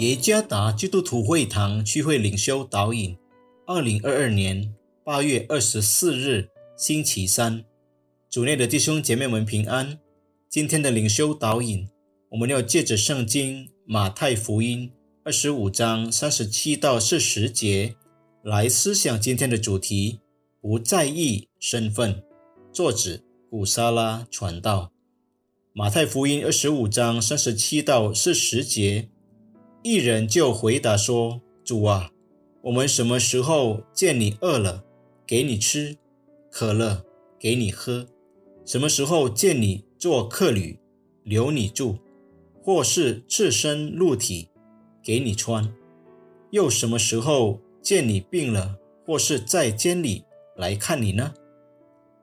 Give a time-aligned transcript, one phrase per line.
[0.00, 3.18] 耶加达基督徒会堂聚会领袖导引，
[3.66, 4.74] 二零二二年
[5.04, 7.62] 八月二十四日，星期三，
[8.30, 9.98] 主内的弟兄姐妹们平安。
[10.48, 11.86] 今天的领袖导引，
[12.30, 14.90] 我们要借着圣经马太福音
[15.22, 17.94] 二十五章三十七到四十节
[18.42, 20.20] 来思想今天的主题：
[20.62, 22.22] 不在意身份。
[22.72, 24.92] 作者古沙拉传道。
[25.74, 29.10] 马太福音二十五章三十七到四十节。
[29.82, 32.10] 一人就回答说：“主啊，
[32.60, 34.84] 我们什么时候见你饿了，
[35.26, 35.96] 给你吃；
[36.50, 37.02] 渴了，
[37.38, 38.06] 给你喝？
[38.66, 40.78] 什么时候见你做客旅，
[41.22, 41.96] 留你住，
[42.62, 44.50] 或是赤身露体，
[45.02, 45.72] 给你穿？
[46.50, 48.76] 又什么时候见你病了，
[49.06, 50.24] 或是在监里
[50.56, 51.32] 来看你呢？”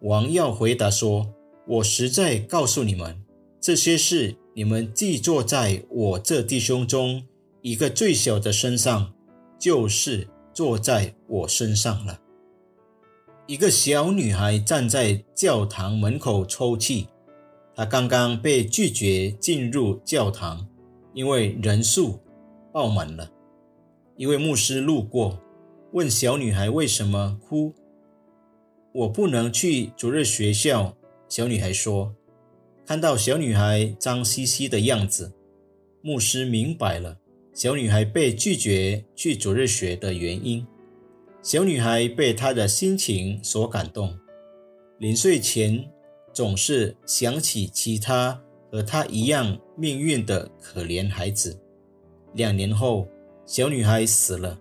[0.00, 1.34] 王耀回答说
[1.68, 3.22] ：“我实在告诉你们，
[3.60, 7.24] 这些事你们既坐在我这弟兄中。”
[7.62, 9.14] 一个最小的身上，
[9.56, 12.18] 就是坐在我身上了。
[13.46, 17.06] 一个小女孩站在教堂门口抽泣，
[17.74, 20.66] 她刚刚被拒绝进入教堂，
[21.14, 22.18] 因为人数
[22.72, 23.30] 爆满了。
[24.16, 25.38] 一位牧师路过，
[25.92, 27.72] 问小女孩为什么哭。
[28.92, 30.96] 我不能去主日学校，
[31.28, 32.12] 小女孩说。
[32.84, 35.32] 看到小女孩脏兮兮的样子，
[36.02, 37.18] 牧师明白了。
[37.54, 40.66] 小女孩被拒绝去主日学的原因。
[41.42, 44.18] 小女孩被她的心情所感动。
[44.98, 45.86] 临睡前
[46.32, 51.60] 总是想起其他和她一样命运的可怜孩子。
[52.32, 53.06] 两年后，
[53.44, 54.58] 小女孩死了。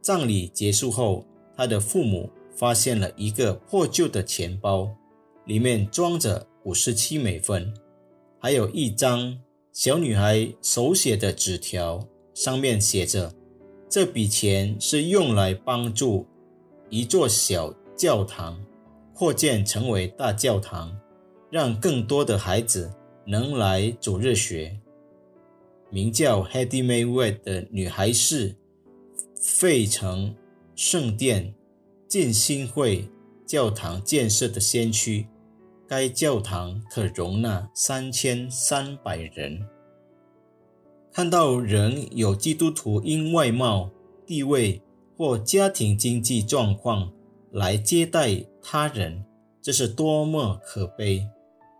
[0.00, 1.24] 葬礼结束后，
[1.56, 4.90] 她的父母发现了一个破旧的钱包，
[5.44, 7.72] 里面装着五十七美分，
[8.40, 9.40] 还有一张。
[9.72, 12.04] 小女孩手写的纸条
[12.34, 13.32] 上面写着
[13.88, 16.26] ：“这笔钱是用来帮助
[16.88, 18.60] 一座小教堂
[19.14, 20.98] 扩建成为大教堂，
[21.50, 22.92] 让更多的孩子
[23.24, 24.76] 能来主日学。”
[25.88, 28.56] 名叫 Hedy May Wade 的女孩是
[29.40, 30.34] 费城
[30.74, 31.54] 圣殿
[32.08, 33.08] 浸信会
[33.46, 35.28] 教堂建设的先驱。
[35.90, 39.66] 该教堂可容纳三千三百人。
[41.12, 43.90] 看到人有基督徒因外貌、
[44.24, 44.80] 地位
[45.16, 47.10] 或家庭经济状况
[47.50, 49.24] 来接待他人，
[49.60, 51.26] 这是多么可悲！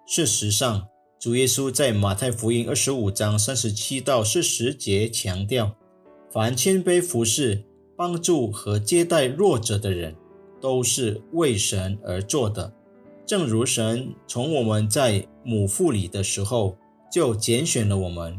[0.09, 0.89] 事实上，
[1.21, 5.77] 主耶稣在马太福音二十五章三十七到四十节强调：
[6.33, 7.63] 凡谦卑服侍、
[7.97, 10.17] 帮助和接待弱者的人，
[10.61, 12.75] 都是为神而做的。
[13.31, 16.77] 正如神从我们在母腹里的时候
[17.13, 18.37] 就拣选了我们，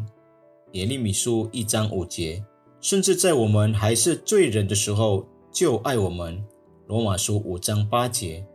[0.73, 2.43] 耶利米书一章五节，
[2.81, 6.43] 甚至在我们还是罪人的时候就爱我们，
[6.87, 8.45] 罗马书五章八节，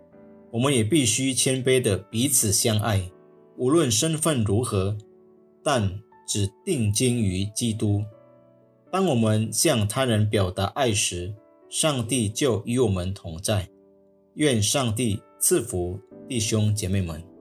[0.50, 3.10] 我们也必须谦卑的彼此相爱，
[3.56, 4.94] 无论身份如何，
[5.64, 5.90] 但
[6.28, 8.04] 只定睛于基督。
[8.92, 11.34] 当我们向他人表达爱时，
[11.70, 13.66] 上帝就与我们同在。
[14.34, 15.98] 愿上帝赐福。
[16.28, 17.35] 弟兄姐妹们。